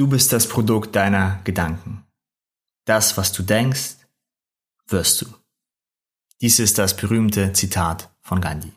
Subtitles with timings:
[0.00, 2.06] Du bist das Produkt deiner Gedanken.
[2.86, 3.96] Das, was du denkst,
[4.88, 5.26] wirst du.
[6.40, 8.72] Dies ist das berühmte Zitat von Gandhi.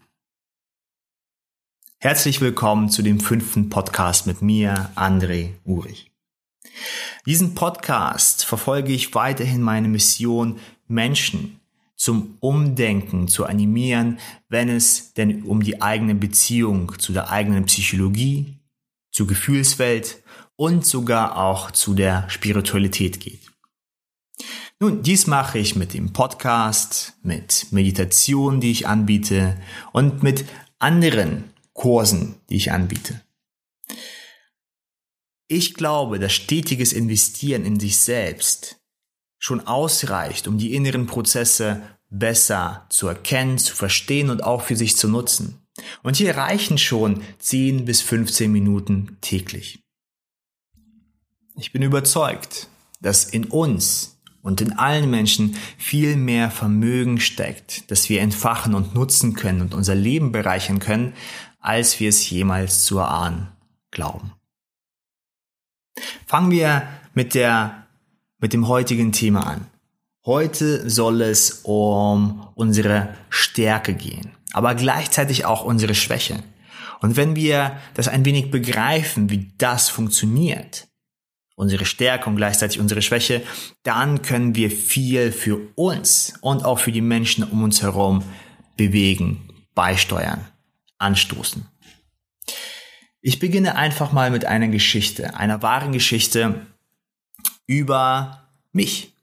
[1.98, 6.12] Herzlich willkommen zu dem fünften Podcast mit mir, André Urich.
[7.26, 10.60] Diesen Podcast verfolge ich weiterhin meine Mission,
[10.90, 11.62] Menschen
[11.96, 14.20] zum Umdenken zu animieren,
[14.50, 18.60] wenn es denn um die eigene Beziehung zu der eigenen Psychologie,
[19.10, 20.23] zur Gefühlswelt
[20.56, 23.42] und sogar auch zu der Spiritualität geht.
[24.80, 29.58] Nun, dies mache ich mit dem Podcast, mit Meditation, die ich anbiete
[29.94, 30.46] und mit
[30.80, 33.22] anderen Kursen, die ich anbiete.
[35.47, 38.81] Ich glaube, dass stetiges Investieren in sich selbst
[39.39, 44.97] schon ausreicht, um die inneren Prozesse besser zu erkennen, zu verstehen und auch für sich
[44.97, 45.67] zu nutzen.
[46.02, 49.83] Und hier reichen schon 10 bis 15 Minuten täglich.
[51.56, 52.67] Ich bin überzeugt,
[53.02, 58.95] dass in uns und in allen Menschen viel mehr Vermögen steckt, das wir entfachen und
[58.95, 61.14] nutzen können und unser Leben bereichern können,
[61.59, 63.50] als wir es jemals zu erahnen
[63.92, 64.33] glauben.
[66.25, 67.88] Fangen wir mit der,
[68.39, 69.67] mit dem heutigen Thema an.
[70.25, 76.42] Heute soll es um unsere Stärke gehen, aber gleichzeitig auch unsere Schwäche.
[77.02, 80.88] Und wenn wir das ein wenig begreifen, wie das funktioniert,
[81.55, 83.43] unsere Stärke und gleichzeitig unsere Schwäche,
[83.83, 88.23] dann können wir viel für uns und auch für die Menschen um uns herum
[88.77, 90.47] bewegen, beisteuern,
[90.97, 91.65] anstoßen.
[93.21, 96.65] Ich beginne einfach mal mit einer Geschichte, einer wahren Geschichte
[97.65, 99.13] über mich,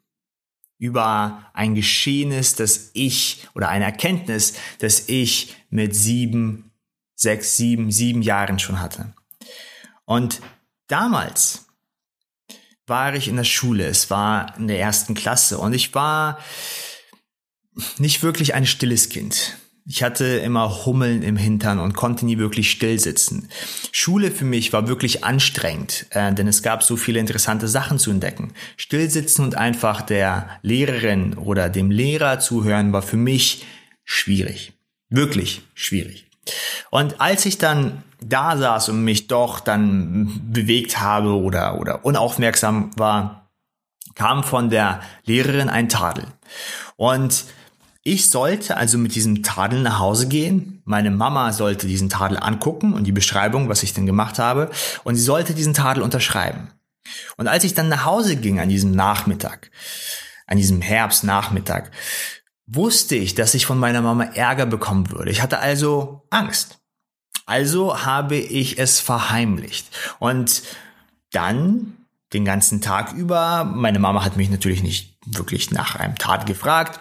[0.78, 6.70] über ein Geschehnis, das ich oder eine Erkenntnis, das ich mit sieben,
[7.14, 9.12] sechs, sieben, sieben Jahren schon hatte.
[10.06, 10.40] Und
[10.86, 11.66] damals,
[12.90, 13.86] war ich in der Schule.
[13.86, 16.38] Es war in der ersten Klasse und ich war
[17.96, 19.56] nicht wirklich ein stilles Kind.
[19.86, 23.48] Ich hatte immer Hummeln im Hintern und konnte nie wirklich still sitzen.
[23.90, 28.10] Schule für mich war wirklich anstrengend, äh, denn es gab so viele interessante Sachen zu
[28.10, 28.52] entdecken.
[28.76, 33.64] Stillsitzen und einfach der Lehrerin oder dem Lehrer zuhören war für mich
[34.04, 34.74] schwierig.
[35.08, 36.26] Wirklich schwierig.
[36.90, 42.90] Und als ich dann da saß und mich doch dann bewegt habe oder, oder unaufmerksam
[42.96, 43.50] war,
[44.14, 46.26] kam von der Lehrerin ein Tadel.
[46.96, 47.44] Und
[48.02, 50.82] ich sollte also mit diesem Tadel nach Hause gehen.
[50.84, 54.70] Meine Mama sollte diesen Tadel angucken und die Beschreibung, was ich denn gemacht habe.
[55.04, 56.70] Und sie sollte diesen Tadel unterschreiben.
[57.36, 59.70] Und als ich dann nach Hause ging an diesem Nachmittag,
[60.46, 61.90] an diesem Herbstnachmittag,
[62.66, 65.30] wusste ich, dass ich von meiner Mama Ärger bekommen würde.
[65.30, 66.79] Ich hatte also Angst.
[67.50, 69.88] Also habe ich es verheimlicht.
[70.20, 70.62] Und
[71.32, 71.96] dann
[72.32, 77.00] den ganzen Tag über, meine Mama hat mich natürlich nicht wirklich nach einem Tat gefragt.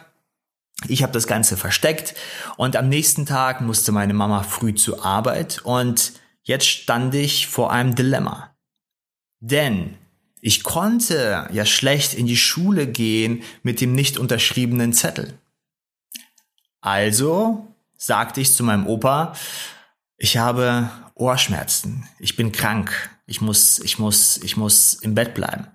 [0.87, 2.15] Ich habe das Ganze versteckt
[2.57, 7.71] und am nächsten Tag musste meine Mama früh zur Arbeit und jetzt stand ich vor
[7.71, 8.49] einem Dilemma.
[9.41, 9.99] Denn
[10.41, 15.37] ich konnte ja schlecht in die Schule gehen mit dem nicht unterschriebenen Zettel.
[16.81, 17.67] Also
[17.97, 19.35] sagte ich zu meinem Opa,
[20.19, 25.67] ich habe Ohrschmerzen, ich bin krank, ich muss, ich muss, ich muss im Bett bleiben.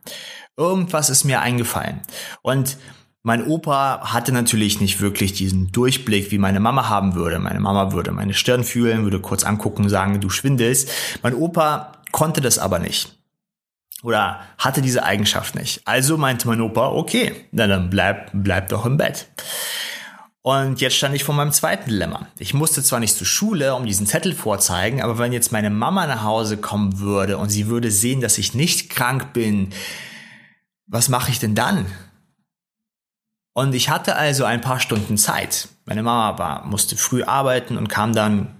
[0.56, 2.00] Irgendwas ist mir eingefallen.
[2.42, 2.76] Und
[3.22, 7.38] mein Opa hatte natürlich nicht wirklich diesen Durchblick, wie meine Mama haben würde.
[7.38, 10.90] Meine Mama würde meine Stirn fühlen, würde kurz angucken, sagen, du schwindelst.
[11.22, 13.18] Mein Opa konnte das aber nicht.
[14.02, 15.80] Oder hatte diese Eigenschaft nicht.
[15.86, 19.26] Also meinte mein Opa, okay, dann bleib, bleib doch im Bett.
[20.46, 22.28] Und jetzt stand ich vor meinem zweiten Dilemma.
[22.38, 26.06] Ich musste zwar nicht zur Schule, um diesen Zettel vorzeigen, aber wenn jetzt meine Mama
[26.06, 29.72] nach Hause kommen würde und sie würde sehen, dass ich nicht krank bin,
[30.86, 31.86] was mache ich denn dann?
[33.54, 35.68] Und ich hatte also ein paar Stunden Zeit.
[35.86, 38.54] Meine Mama war, musste früh arbeiten und kam dann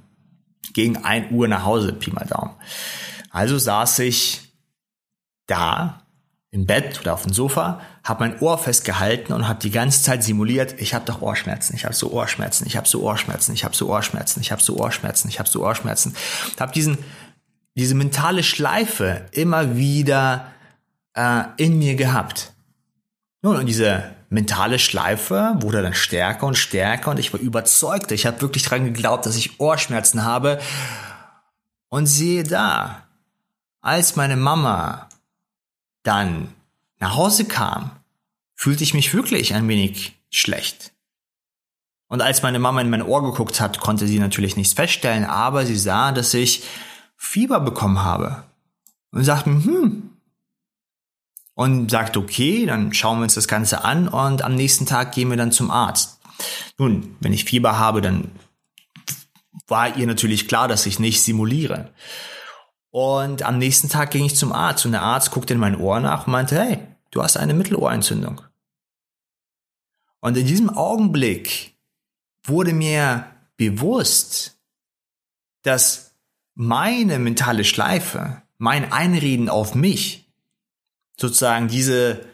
[0.73, 2.55] gegen ein Uhr nach Hause, Pi mal Daumen.
[3.29, 4.41] Also saß ich
[5.47, 6.04] da
[6.55, 10.23] im Bett oder auf dem Sofa, habe mein Ohr festgehalten und habe die ganze Zeit
[10.23, 13.75] simuliert, ich habe doch Ohrschmerzen, ich habe so Ohrschmerzen, ich habe so Ohrschmerzen, ich habe
[13.75, 16.15] so Ohrschmerzen, ich habe so Ohrschmerzen, ich habe so Ohrschmerzen.
[16.61, 16.99] Habe diesen
[17.75, 20.53] diese mentale Schleife immer wieder
[21.15, 22.53] äh, in mir gehabt.
[23.43, 28.27] Nun, und diese mentale Schleife wurde dann stärker und stärker und ich war überzeugt, ich
[28.27, 30.61] habe wirklich dran geglaubt, dass ich Ohrschmerzen habe.
[31.89, 33.03] Und siehe da,
[33.81, 35.09] als meine Mama
[36.05, 36.55] dann
[37.01, 37.91] nach Hause kam,
[38.55, 40.93] fühlte ich mich wirklich ein wenig schlecht.
[42.07, 45.67] Und als meine Mama in mein Ohr geguckt hat, konnte sie natürlich nichts feststellen, aber
[45.67, 46.63] sie sah, dass ich
[47.17, 48.45] Fieber bekommen habe.
[49.11, 50.11] Und sagte hm,
[51.55, 55.31] und sagt, okay, dann schauen wir uns das Ganze an und am nächsten Tag gehen
[55.31, 56.21] wir dann zum Arzt.
[56.79, 58.31] Nun, wenn ich Fieber habe, dann
[59.69, 61.91] war ihr natürlich klar, dass ich nicht simuliere.
[62.95, 65.99] Und am nächsten Tag ging ich zum Arzt und der Arzt guckte in mein Ohr
[65.99, 66.79] nach und meinte, hey,
[67.11, 68.41] du hast eine Mittelohrentzündung.
[70.21, 71.75] Und in diesem Augenblick
[72.45, 73.27] wurde mir
[73.57, 74.61] bewusst,
[75.63, 76.15] dass
[76.55, 80.31] meine mentale Schleife, mein Einreden auf mich,
[81.19, 82.25] sozusagen diese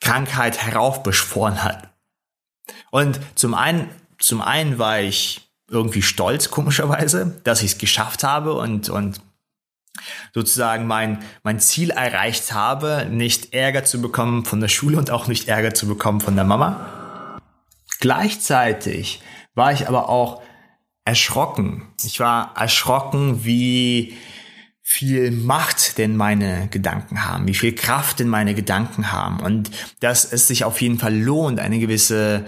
[0.00, 1.88] Krankheit heraufbeschworen hat.
[2.90, 8.52] Und zum einen, zum einen war ich irgendwie stolz, komischerweise, dass ich es geschafft habe
[8.52, 9.18] und, und
[10.32, 15.28] sozusagen mein, mein Ziel erreicht habe, nicht Ärger zu bekommen von der Schule und auch
[15.28, 17.40] nicht Ärger zu bekommen von der Mama.
[18.00, 19.22] Gleichzeitig
[19.54, 20.42] war ich aber auch
[21.04, 21.88] erschrocken.
[22.02, 24.16] Ich war erschrocken, wie
[24.86, 29.70] viel Macht denn meine Gedanken haben, wie viel Kraft denn meine Gedanken haben und
[30.00, 32.44] dass es sich auf jeden Fall lohnt, eine gewisse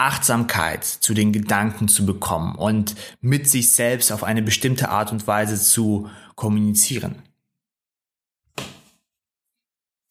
[0.00, 5.26] Achtsamkeit zu den Gedanken zu bekommen und mit sich selbst auf eine bestimmte Art und
[5.26, 7.22] Weise zu kommunizieren.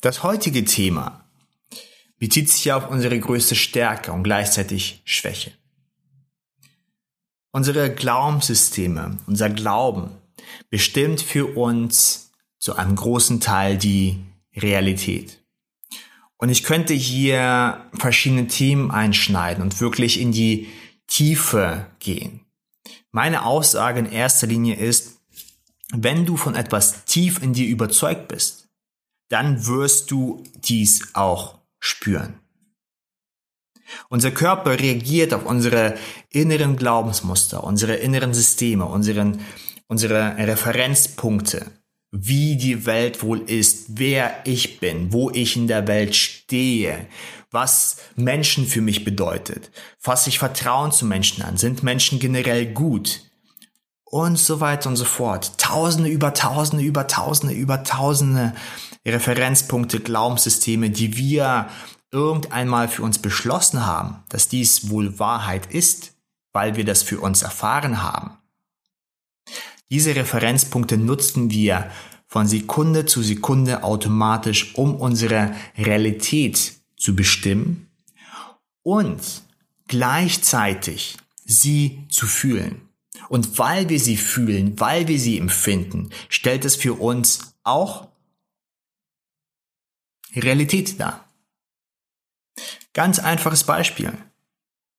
[0.02, 1.26] Das heutige Thema
[2.20, 5.52] bezieht sich auf unsere größte Stärke und gleichzeitig Schwäche.
[7.52, 10.12] Unsere Glaubenssysteme, unser Glauben
[10.70, 14.24] bestimmt für uns zu einem großen Teil die
[14.56, 15.39] Realität.
[16.40, 20.70] Und ich könnte hier verschiedene Themen einschneiden und wirklich in die
[21.06, 22.46] Tiefe gehen.
[23.12, 25.20] Meine Aussage in erster Linie ist,
[25.92, 28.70] wenn du von etwas tief in dir überzeugt bist,
[29.28, 32.40] dann wirst du dies auch spüren.
[34.08, 35.98] Unser Körper reagiert auf unsere
[36.30, 39.42] inneren Glaubensmuster, unsere inneren Systeme, unseren,
[39.88, 41.79] unsere Referenzpunkte
[42.12, 47.08] wie die Welt wohl ist, wer ich bin, wo ich in der Welt stehe,
[47.52, 53.22] was Menschen für mich bedeutet, fasse ich Vertrauen zu Menschen an, sind Menschen generell gut
[54.04, 55.58] und so weiter und so fort.
[55.60, 58.54] Tausende über Tausende über Tausende über Tausende
[59.06, 61.70] Referenzpunkte, Glaubenssysteme, die wir
[62.12, 66.14] irgendeinmal für uns beschlossen haben, dass dies wohl Wahrheit ist,
[66.54, 68.39] weil wir das für uns erfahren haben.
[69.90, 71.90] Diese Referenzpunkte nutzten wir
[72.28, 77.90] von Sekunde zu Sekunde automatisch, um unsere Realität zu bestimmen
[78.84, 79.20] und
[79.88, 82.82] gleichzeitig sie zu fühlen.
[83.30, 88.10] Und weil wir sie fühlen, weil wir sie empfinden, stellt es für uns auch
[90.36, 91.26] Realität dar.
[92.94, 94.14] Ganz einfaches Beispiel.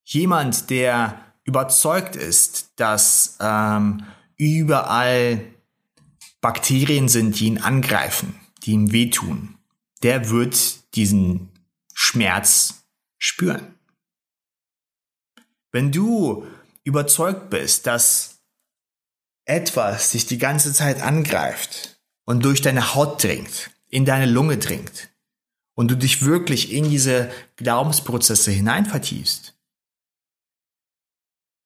[0.03, 4.03] Jemand, der überzeugt ist, dass ähm,
[4.41, 5.39] überall
[6.41, 9.57] Bakterien sind, die ihn angreifen, die ihm wehtun,
[10.01, 11.49] der wird diesen
[11.93, 12.83] Schmerz
[13.19, 13.75] spüren.
[15.71, 16.47] Wenn du
[16.83, 18.41] überzeugt bist, dass
[19.45, 25.09] etwas dich die ganze Zeit angreift und durch deine Haut dringt, in deine Lunge dringt
[25.75, 29.53] und du dich wirklich in diese Glaubensprozesse hinein vertiefst,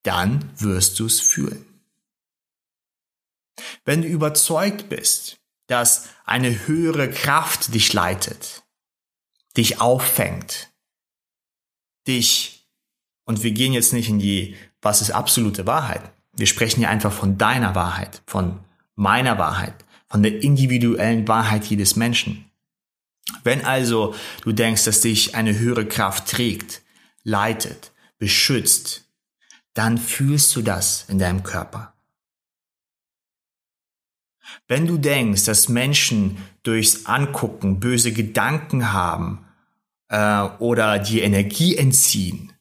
[0.04, 1.75] dann wirst du es fühlen.
[3.84, 5.38] Wenn du überzeugt bist,
[5.68, 8.64] dass eine höhere Kraft dich leitet,
[9.58, 10.70] dich auffängt,
[12.08, 12.68] dich,
[13.26, 16.02] und wir gehen jetzt nicht in die, was ist absolute Wahrheit.
[16.34, 18.60] Wir sprechen hier einfach von deiner Wahrheit, von
[18.96, 19.74] meiner Wahrheit,
[20.08, 22.52] von der individuellen Wahrheit jedes Menschen.
[23.44, 26.84] Wenn also du denkst, dass dich eine höhere Kraft trägt,
[27.24, 29.06] leitet, beschützt,
[29.74, 31.95] dann fühlst du das in deinem Körper.
[34.68, 39.46] Wenn du denkst, dass Menschen durchs Angucken böse Gedanken haben
[40.10, 42.54] äh, oder dir Energie entziehen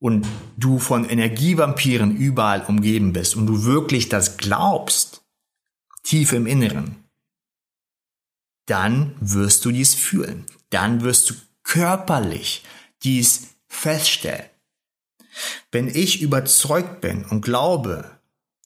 [0.00, 0.26] und
[0.56, 5.24] du von Energievampiren überall umgeben bist und du wirklich das glaubst,
[6.02, 7.04] tief im Inneren,
[8.66, 10.44] dann wirst du dies fühlen.
[10.70, 12.62] Dann wirst du körperlich
[13.02, 14.46] dies feststellen.
[15.72, 18.13] Wenn ich überzeugt bin und glaube,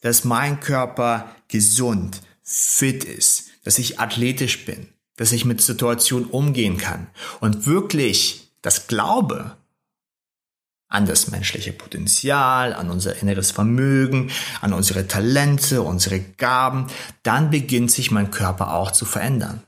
[0.00, 6.78] dass mein Körper gesund, fit ist, dass ich athletisch bin, dass ich mit Situationen umgehen
[6.78, 7.09] kann
[7.40, 9.57] und wirklich das Glaube
[10.88, 14.31] an das menschliche Potenzial, an unser inneres Vermögen,
[14.62, 16.87] an unsere Talente, unsere Gaben,
[17.23, 19.62] dann beginnt sich mein Körper auch zu verändern.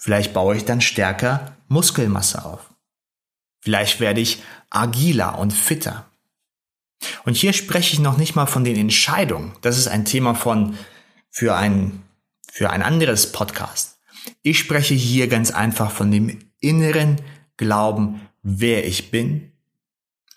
[0.00, 2.72] Vielleicht baue ich dann stärker Muskelmasse auf.
[3.60, 6.06] Vielleicht werde ich agiler und fitter.
[7.24, 9.56] Und hier spreche ich noch nicht mal von den Entscheidungen.
[9.60, 10.76] Das ist ein Thema von,
[11.30, 12.02] für ein,
[12.50, 13.98] für ein anderes Podcast.
[14.42, 17.20] Ich spreche hier ganz einfach von dem inneren
[17.56, 19.52] Glauben, wer ich bin,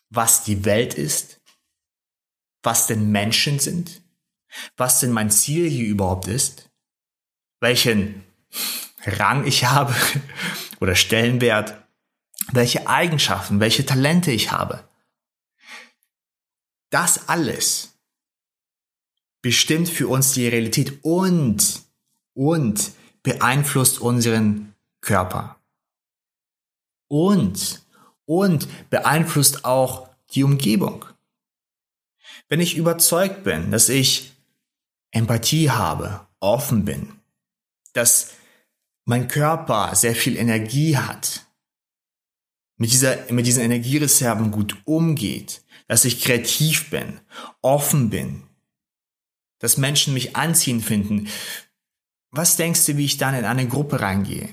[0.10, 1.42] was die Welt ist,
[2.64, 4.02] was denn Menschen sind,
[4.78, 6.72] was denn mein Ziel hier überhaupt ist,
[7.60, 8.24] welchen
[9.06, 9.94] Rang ich habe
[10.80, 11.76] oder Stellenwert,
[12.52, 14.88] welche Eigenschaften, welche Talente ich habe.
[16.96, 17.94] Das alles
[19.42, 21.82] bestimmt für uns die Realität und,
[22.34, 25.60] und beeinflusst unseren Körper.
[27.10, 27.82] Und,
[28.24, 31.04] und beeinflusst auch die Umgebung.
[32.48, 34.32] Wenn ich überzeugt bin, dass ich
[35.12, 37.12] Empathie habe, offen bin,
[37.92, 38.36] dass
[39.04, 41.46] mein Körper sehr viel Energie hat,
[42.78, 47.20] mit, dieser, mit diesen Energiereserven gut umgeht, dass ich kreativ bin,
[47.62, 48.44] offen bin,
[49.60, 51.28] dass Menschen mich anziehen finden.
[52.32, 54.50] Was denkst du, wie ich dann in eine Gruppe reingehe?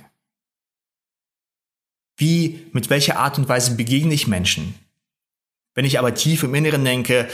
[2.16, 4.74] Wie, mit welcher Art und Weise begegne ich Menschen?
[5.74, 7.28] Wenn ich aber tief im Inneren denke,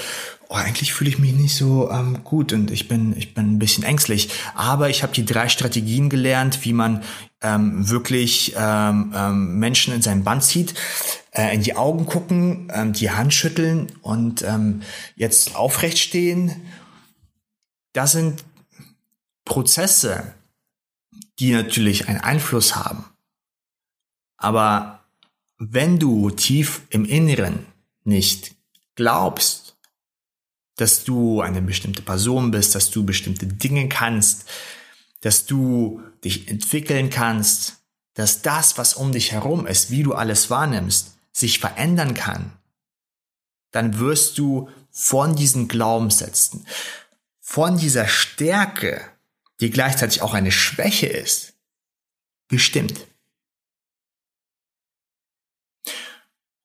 [0.48, 3.58] oh, eigentlich fühle ich mich nicht so ähm, gut und ich bin, ich bin ein
[3.58, 4.30] bisschen ängstlich.
[4.54, 7.02] Aber ich habe die drei Strategien gelernt, wie man
[7.42, 10.74] ähm, wirklich ähm, ähm, Menschen in sein Band zieht,
[11.32, 14.82] äh, in die Augen gucken, ähm, die Hand schütteln und ähm,
[15.16, 16.62] jetzt aufrecht stehen.
[17.92, 18.44] Das sind
[19.44, 20.34] Prozesse,
[21.38, 23.04] die natürlich einen Einfluss haben.
[24.36, 25.04] Aber
[25.58, 27.66] wenn du tief im Inneren
[28.04, 28.54] nicht
[28.94, 29.67] glaubst,
[30.78, 34.48] dass du eine bestimmte Person bist, dass du bestimmte Dinge kannst,
[35.20, 37.78] dass du dich entwickeln kannst,
[38.14, 42.52] dass das, was um dich herum ist, wie du alles wahrnimmst, sich verändern kann,
[43.72, 46.66] dann wirst du von diesen Glaubenssätzen,
[47.40, 49.02] von dieser Stärke,
[49.60, 51.54] die gleichzeitig auch eine Schwäche ist,
[52.46, 53.07] bestimmt.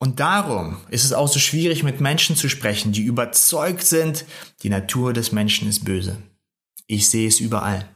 [0.03, 4.25] Und darum ist es auch so schwierig, mit Menschen zu sprechen, die überzeugt sind,
[4.61, 6.21] die Natur des Menschen ist böse.
[6.87, 7.87] Ich sehe es überall.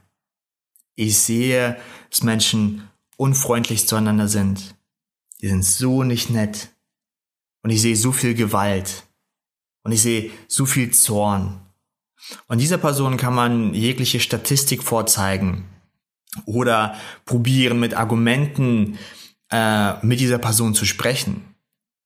[0.94, 1.76] Ich sehe,
[2.08, 2.88] dass Menschen
[3.18, 4.74] unfreundlich zueinander sind.
[5.42, 6.70] Die sind so nicht nett.
[7.62, 9.02] Und ich sehe so viel Gewalt.
[9.82, 11.60] Und ich sehe so viel Zorn.
[12.46, 15.68] Und dieser Person kann man jegliche Statistik vorzeigen
[16.46, 16.96] oder
[17.26, 18.98] probieren, mit Argumenten
[19.50, 21.47] äh, mit dieser Person zu sprechen.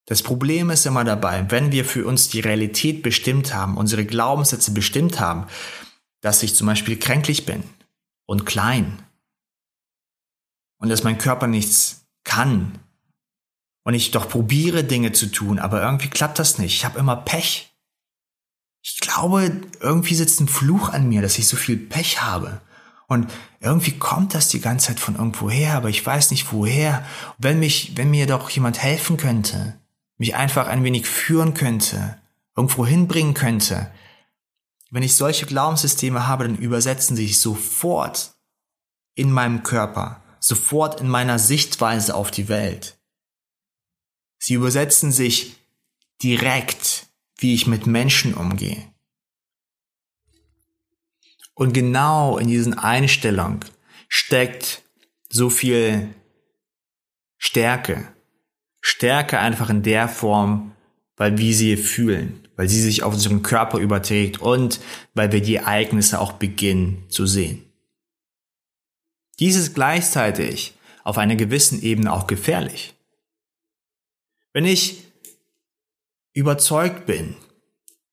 [0.05, 4.71] Das Problem ist immer dabei, wenn wir für uns die Realität bestimmt haben, unsere Glaubenssätze
[4.71, 5.47] bestimmt haben,
[6.21, 7.63] dass ich zum Beispiel kränklich bin
[8.25, 9.03] und klein
[10.79, 12.79] und dass mein Körper nichts kann
[13.83, 16.75] und ich doch probiere Dinge zu tun, aber irgendwie klappt das nicht.
[16.75, 17.73] Ich habe immer Pech.
[18.81, 22.61] Ich glaube, irgendwie sitzt ein Fluch an mir, dass ich so viel Pech habe.
[23.07, 27.05] Und irgendwie kommt das die ganze Zeit von irgendwo her, aber ich weiß nicht woher.
[27.37, 29.79] Wenn mich, wenn mir doch jemand helfen könnte,
[30.23, 32.17] mich einfach ein wenig führen könnte,
[32.55, 33.91] irgendwo hinbringen könnte.
[34.89, 38.33] Wenn ich solche Glaubenssysteme habe, dann übersetzen sie sich sofort
[39.15, 42.97] in meinem Körper, sofort in meiner Sichtweise auf die Welt.
[44.39, 45.57] Sie übersetzen sich
[46.21, 48.93] direkt, wie ich mit Menschen umgehe.
[51.53, 53.59] Und genau in diesen Einstellungen
[54.07, 54.83] steckt
[55.27, 56.15] so viel
[57.37, 58.15] Stärke,
[58.85, 60.75] Stärke einfach in der Form,
[61.15, 64.81] weil wir sie fühlen, weil sie sich auf unseren Körper überträgt und
[65.13, 67.63] weil wir die Ereignisse auch beginnen zu sehen.
[69.39, 70.73] Dies ist gleichzeitig
[71.05, 72.93] auf einer gewissen Ebene auch gefährlich.
[74.51, 75.05] Wenn ich
[76.33, 77.37] überzeugt bin,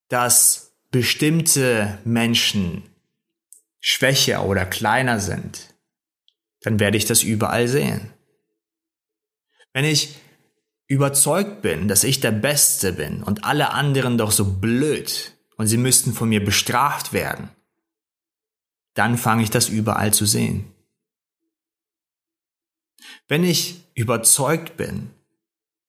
[0.07, 2.83] dass bestimmte Menschen
[3.81, 5.75] schwächer oder kleiner sind,
[6.61, 8.13] dann werde ich das überall sehen.
[9.73, 10.15] Wenn ich
[10.91, 15.77] überzeugt bin, dass ich der Beste bin und alle anderen doch so blöd und sie
[15.77, 17.49] müssten von mir bestraft werden,
[18.93, 20.65] dann fange ich das überall zu sehen.
[23.29, 25.11] Wenn ich überzeugt bin,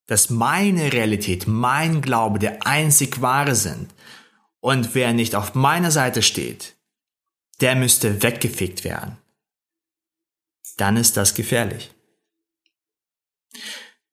[0.07, 3.93] dass meine Realität, mein Glaube der einzig wahre sind
[4.61, 6.77] und wer nicht auf meiner Seite steht,
[7.61, 9.17] der müsste weggefegt werden,
[10.77, 11.91] dann ist das gefährlich.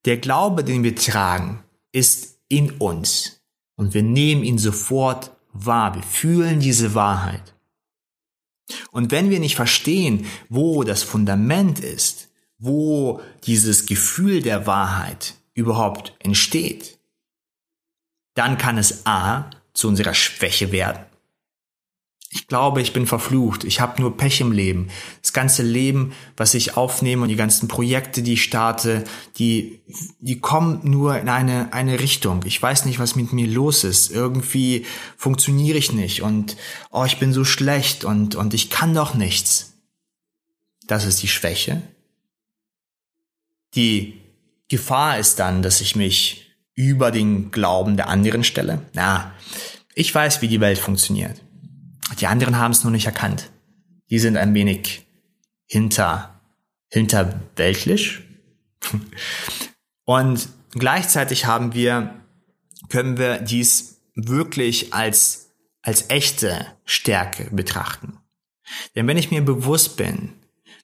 [0.05, 3.41] Der Glaube, den wir tragen, ist in uns
[3.75, 5.95] und wir nehmen ihn sofort wahr.
[5.95, 7.55] Wir fühlen diese Wahrheit.
[8.91, 16.13] Und wenn wir nicht verstehen, wo das Fundament ist, wo dieses Gefühl der Wahrheit überhaupt
[16.19, 16.99] entsteht,
[18.35, 21.03] dann kann es A zu unserer Schwäche werden.
[22.31, 23.63] Ich glaube, ich bin verflucht.
[23.63, 24.89] Ich habe nur Pech im Leben.
[25.21, 29.03] Das ganze Leben, was ich aufnehme und die ganzen Projekte, die ich starte,
[29.37, 29.81] die,
[30.19, 32.43] die kommen nur in eine, eine Richtung.
[32.45, 34.11] Ich weiß nicht, was mit mir los ist.
[34.11, 34.85] Irgendwie
[35.17, 36.55] funktioniere ich nicht und
[36.91, 39.73] oh, ich bin so schlecht und, und ich kann doch nichts.
[40.85, 41.81] Das ist die Schwäche.
[43.73, 44.21] Die
[44.67, 48.83] Gefahr ist dann, dass ich mich über den Glauben der anderen stelle.
[48.93, 49.33] Na,
[49.95, 51.41] ich weiß, wie die Welt funktioniert.
[52.19, 53.51] Die anderen haben es nur nicht erkannt.
[54.09, 55.05] Die sind ein wenig
[55.65, 56.41] hinter,
[56.89, 58.19] hinterweltlich.
[60.05, 62.15] Und gleichzeitig haben wir,
[62.89, 68.17] können wir dies wirklich als, als echte Stärke betrachten.
[68.95, 70.33] Denn wenn ich mir bewusst bin,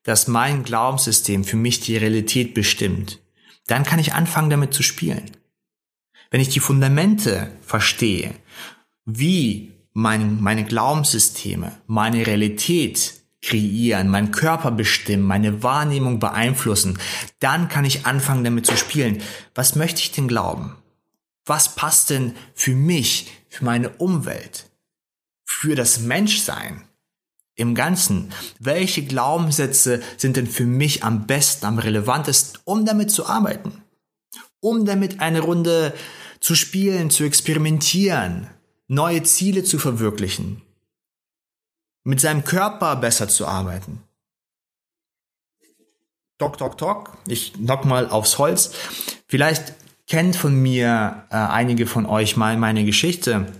[0.03, 3.19] dass mein Glaubenssystem für mich die Realität bestimmt,
[3.67, 5.31] dann kann ich anfangen damit zu spielen.
[6.29, 8.35] Wenn ich die Fundamente verstehe,
[9.05, 16.99] wie mein, meine Glaubenssysteme, meine Realität kreieren, meinen Körper bestimmen, meine Wahrnehmung beeinflussen,
[17.39, 19.21] dann kann ich anfangen damit zu spielen.
[19.55, 20.75] Was möchte ich denn glauben?
[21.45, 24.69] Was passt denn für mich, für meine Umwelt,
[25.45, 26.83] für das Menschsein
[27.55, 28.33] im Ganzen?
[28.59, 33.81] Welche Glaubenssätze sind denn für mich am besten, am relevantesten, um damit zu arbeiten?
[34.59, 35.93] Um damit eine Runde
[36.41, 38.49] zu spielen, zu experimentieren,
[38.87, 40.61] neue Ziele zu verwirklichen,
[42.03, 44.01] mit seinem Körper besser zu arbeiten.
[46.37, 47.17] Tok, tok, tok.
[47.27, 48.71] Ich knock mal aufs Holz.
[49.27, 49.73] Vielleicht
[50.07, 53.51] kennt von mir äh, einige von euch mal meine Geschichte,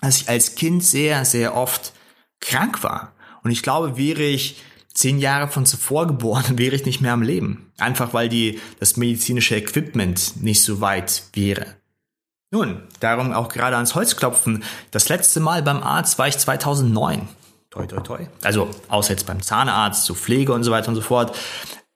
[0.00, 1.92] dass ich als Kind sehr, sehr oft
[2.40, 3.12] krank war.
[3.42, 7.22] Und ich glaube, wäre ich zehn Jahre von zuvor geboren, wäre ich nicht mehr am
[7.22, 7.70] Leben.
[7.76, 11.76] Einfach weil die, das medizinische Equipment nicht so weit wäre.
[12.50, 14.62] Nun, darum auch gerade ans Holz klopfen.
[14.90, 17.28] Das letzte Mal beim Arzt war ich 2009.
[17.70, 18.26] Toi, toi, toi.
[18.42, 21.36] Also, außer jetzt beim Zahnarzt, zu Pflege und so weiter und so fort.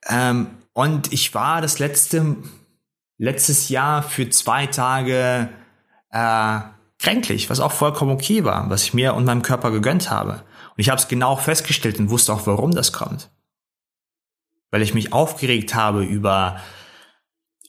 [0.09, 2.37] Ähm, und ich war das letzte,
[3.17, 5.49] letztes Jahr für zwei Tage
[6.11, 6.61] äh,
[6.99, 10.43] kränklich, was auch vollkommen okay war, was ich mir und meinem Körper gegönnt habe.
[10.71, 13.31] Und ich habe es genau festgestellt und wusste auch, warum das kommt.
[14.71, 16.61] Weil ich mich aufgeregt habe über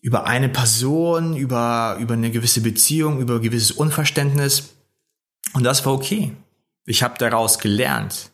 [0.02, 4.76] über eine Person, über, über eine gewisse Beziehung, über gewisses Unverständnis.
[5.54, 6.34] Und das war okay.
[6.86, 8.32] Ich habe daraus gelernt.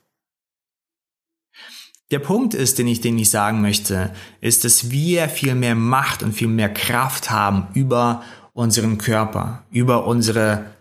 [2.10, 6.24] Der Punkt ist, den ich, den ich sagen möchte, ist, dass wir viel mehr Macht
[6.24, 10.74] und viel mehr Kraft haben über unseren Körper, über unsere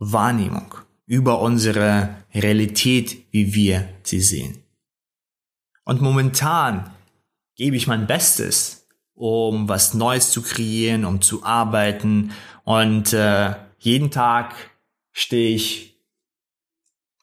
[0.00, 0.74] Wahrnehmung,
[1.06, 4.64] über unsere Realität, wie wir sie sehen.
[5.84, 6.90] Und momentan
[7.54, 8.77] gebe ich mein Bestes,
[9.18, 12.30] um was Neues zu kreieren, um zu arbeiten.
[12.64, 14.54] Und äh, jeden Tag
[15.12, 15.98] stehe ich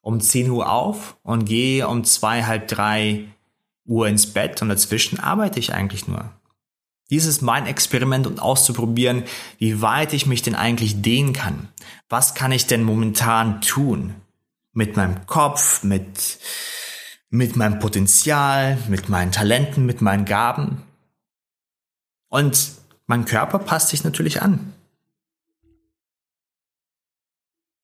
[0.01, 3.29] um 10 Uhr auf und gehe um zwei, halb drei
[3.85, 6.31] Uhr ins Bett und dazwischen arbeite ich eigentlich nur.
[7.11, 9.23] Dies ist mein Experiment und auszuprobieren,
[9.57, 11.69] wie weit ich mich denn eigentlich dehnen kann.
[12.09, 14.15] Was kann ich denn momentan tun?
[14.73, 16.39] Mit meinem Kopf, mit,
[17.29, 20.81] mit meinem Potenzial, mit meinen Talenten, mit meinen Gaben.
[22.35, 22.73] Und
[23.07, 24.73] mein Körper passt sich natürlich an.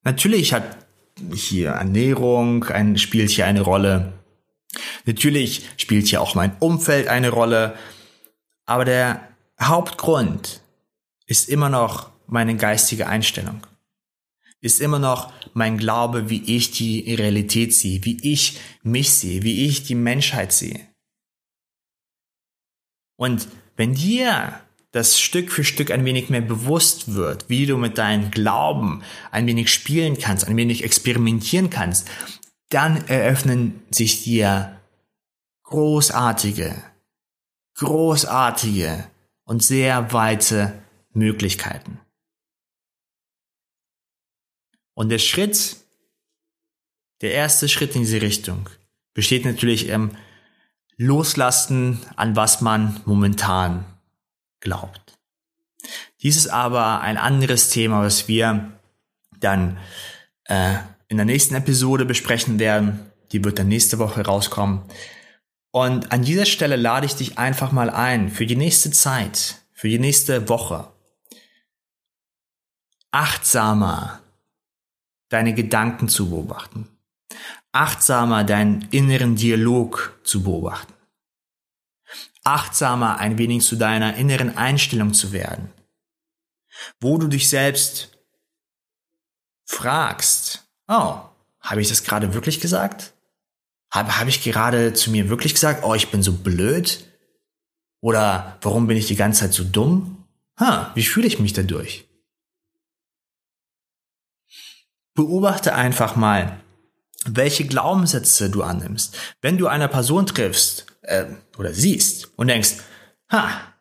[0.04, 0.86] Natürlich hat
[1.34, 4.12] hier Ernährung ein, spielt hier eine Rolle.
[5.06, 7.78] Natürlich spielt hier auch mein Umfeld eine Rolle.
[8.66, 9.26] Aber der
[9.58, 10.62] Hauptgrund
[11.28, 13.66] ist immer noch meine geistige Einstellung.
[14.60, 19.66] Ist immer noch mein Glaube, wie ich die Realität sehe, wie ich mich sehe, wie
[19.66, 20.90] ich die Menschheit sehe.
[23.16, 24.60] Und wenn dir
[24.92, 29.48] das Stück für Stück ein wenig mehr bewusst wird, wie du mit deinem Glauben ein
[29.48, 32.10] wenig spielen kannst, ein wenig experimentieren kannst,
[32.70, 34.78] dann eröffnen sich dir
[35.64, 36.76] großartige,
[37.76, 39.08] großartige
[39.46, 40.82] und sehr weite
[41.14, 42.00] Möglichkeiten.
[44.94, 45.78] Und der Schritt,
[47.22, 48.70] der erste Schritt in diese Richtung,
[49.14, 50.12] besteht natürlich im
[51.02, 53.86] loslassen, an was man momentan
[54.60, 55.18] glaubt.
[56.22, 58.72] Dies ist aber ein anderes Thema, was wir
[59.40, 59.80] dann
[60.46, 60.76] äh,
[61.08, 63.00] in der nächsten Episode besprechen werden.
[63.32, 64.84] Die wird dann nächste Woche rauskommen.
[65.72, 69.90] Und an dieser Stelle lade ich dich einfach mal ein, für die nächste Zeit, für
[69.90, 70.88] die nächste Woche,
[73.10, 74.20] achtsamer
[75.30, 76.88] deine Gedanken zu beobachten
[77.72, 80.94] achtsamer deinen inneren Dialog zu beobachten.
[82.44, 85.72] Achtsamer ein wenig zu deiner inneren Einstellung zu werden.
[87.00, 88.18] Wo du dich selbst
[89.66, 91.20] fragst, oh,
[91.60, 93.14] habe ich das gerade wirklich gesagt?
[93.92, 97.06] Habe, habe ich gerade zu mir wirklich gesagt, oh, ich bin so blöd?
[98.00, 100.26] Oder warum bin ich die ganze Zeit so dumm?
[100.60, 102.08] Ha, wie fühle ich mich dadurch?
[105.14, 106.60] Beobachte einfach mal,
[107.26, 109.18] welche Glaubenssätze du annimmst.
[109.42, 111.26] Wenn du eine Person triffst äh,
[111.58, 112.76] oder siehst und denkst,
[113.32, 113.74] ha,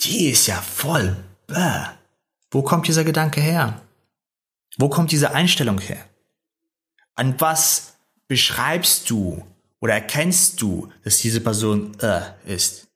[0.00, 1.86] die ist ja voll, bäh.
[2.50, 3.80] wo kommt dieser Gedanke her?
[4.78, 6.04] Wo kommt diese Einstellung her?
[7.14, 7.94] An was
[8.26, 9.46] beschreibst du
[9.80, 12.88] oder erkennst du, dass diese Person äh, ist?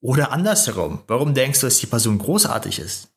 [0.00, 3.08] Oder andersherum, warum denkst du, dass die Person großartig ist?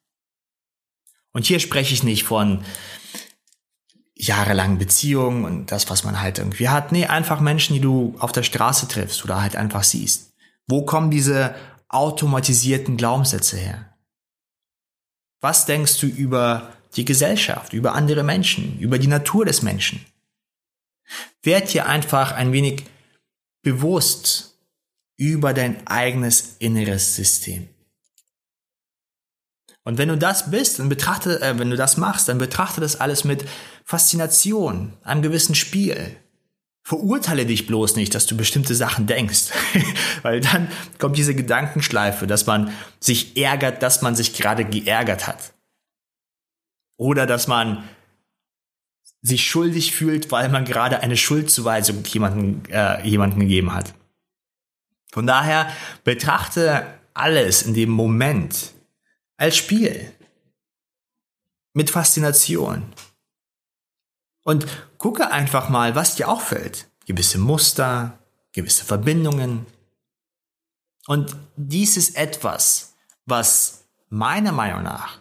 [1.33, 2.63] Und hier spreche ich nicht von
[4.19, 6.91] jahrelangen Beziehungen und das, was man halt irgendwie hat.
[6.91, 10.33] Nee, einfach Menschen, die du auf der Straße triffst oder halt einfach siehst.
[10.67, 11.55] Wo kommen diese
[11.89, 13.93] automatisierten Glaubenssätze her?
[15.39, 20.05] Was denkst du über die Gesellschaft, über andere Menschen, über die Natur des Menschen?
[21.43, 22.85] Werd dir einfach ein wenig
[23.61, 24.57] bewusst
[25.15, 27.69] über dein eigenes inneres System.
[29.87, 32.99] Und wenn du das bist, dann betrachte, äh, wenn du das machst, dann betrachte das
[32.99, 33.45] alles mit
[33.85, 36.17] Faszination, einem gewissen Spiel.
[36.83, 39.45] Verurteile dich bloß nicht, dass du bestimmte Sachen denkst,
[40.23, 40.67] weil dann
[40.99, 45.53] kommt diese Gedankenschleife, dass man sich ärgert, dass man sich gerade geärgert hat.
[46.97, 47.85] Oder dass man
[49.21, 53.93] sich schuldig fühlt, weil man gerade eine Schuldzuweisung jemanden, äh, jemanden gegeben hat.
[55.13, 55.71] Von daher
[56.03, 58.75] betrachte alles in dem Moment
[59.37, 60.11] als Spiel.
[61.73, 62.83] Mit Faszination.
[64.43, 64.65] Und
[64.97, 66.89] gucke einfach mal, was dir auffällt.
[67.05, 68.17] Gewisse Muster,
[68.51, 69.65] gewisse Verbindungen.
[71.05, 72.95] Und dies ist etwas,
[73.25, 75.19] was meiner Meinung nach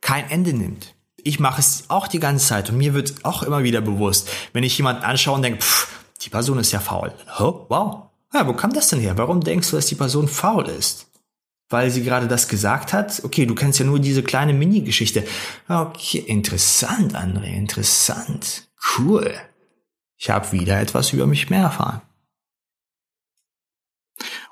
[0.00, 0.94] kein Ende nimmt.
[1.16, 4.64] Ich mache es auch die ganze Zeit und mir wird auch immer wieder bewusst, wenn
[4.64, 5.88] ich jemanden anschaue und denke, pff,
[6.22, 7.12] die Person ist ja faul.
[7.38, 8.06] Oh, wow.
[8.32, 9.18] Ja, wo kam das denn her?
[9.18, 11.09] Warum denkst du, dass die Person faul ist?
[11.70, 13.22] Weil sie gerade das gesagt hat.
[13.24, 15.24] Okay, du kennst ja nur diese kleine Mini-Geschichte.
[15.68, 18.68] Okay, interessant, André, interessant.
[18.98, 19.32] Cool.
[20.18, 22.02] Ich habe wieder etwas über mich mehr erfahren.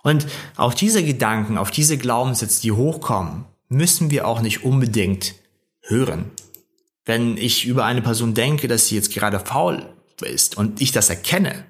[0.03, 0.27] Und
[0.57, 5.35] auch diese Gedanken, auf diese Glaubenssätze, die hochkommen, müssen wir auch nicht unbedingt
[5.83, 6.31] hören.
[7.05, 9.87] Wenn ich über eine Person denke, dass sie jetzt gerade faul
[10.23, 11.65] ist und ich das erkenne,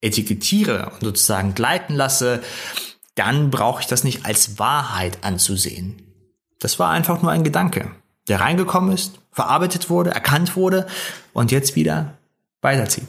[0.00, 2.42] etikettiere und sozusagen gleiten lasse,
[3.18, 6.02] dann brauche ich das nicht als Wahrheit anzusehen.
[6.60, 7.90] Das war einfach nur ein Gedanke,
[8.28, 10.86] der reingekommen ist, verarbeitet wurde, erkannt wurde
[11.32, 12.16] und jetzt wieder
[12.60, 13.08] weiterzieht.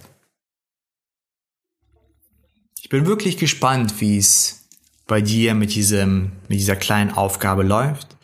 [2.81, 4.67] Ich bin wirklich gespannt, wie es
[5.05, 8.17] bei dir mit diesem, mit dieser kleinen Aufgabe läuft.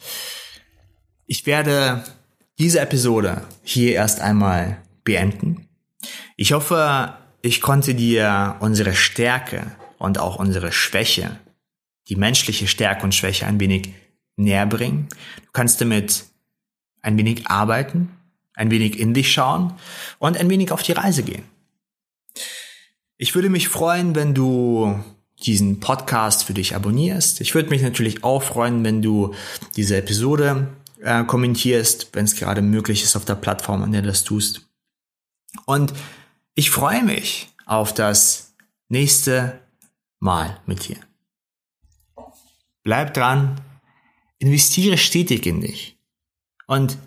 [1.27, 2.03] Ich werde
[2.57, 5.67] diese Episode hier erst einmal beenden.
[6.35, 11.39] Ich hoffe, ich konnte dir unsere Stärke und auch unsere Schwäche
[12.07, 13.93] die menschliche Stärke und Schwäche ein wenig
[14.35, 15.07] näher bringen.
[15.37, 16.25] Du kannst damit
[17.01, 18.09] ein wenig arbeiten,
[18.53, 19.73] ein wenig in dich schauen
[20.19, 21.43] und ein wenig auf die Reise gehen.
[23.17, 24.99] Ich würde mich freuen, wenn du
[25.43, 27.41] diesen Podcast für dich abonnierst.
[27.41, 29.33] Ich würde mich natürlich auch freuen, wenn du
[29.75, 30.67] diese Episode
[31.01, 34.67] äh, kommentierst, wenn es gerade möglich ist auf der Plattform, an der du das tust.
[35.65, 35.93] Und
[36.55, 38.53] ich freue mich auf das
[38.89, 39.59] nächste
[40.19, 40.97] Mal mit dir.
[42.85, 43.59] Bleib dran,
[44.37, 45.97] investiere stetig in dich
[46.67, 46.99] und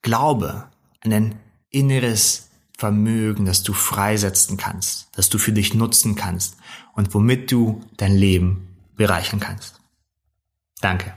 [0.00, 0.70] glaube
[1.02, 1.38] an dein
[1.68, 6.56] inneres Vermögen, das du freisetzen kannst, das du für dich nutzen kannst
[6.94, 9.80] und womit du dein Leben bereichern kannst.
[10.80, 11.14] Danke.